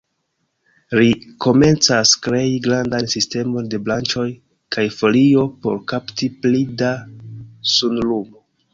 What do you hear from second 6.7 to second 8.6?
da sunlumo.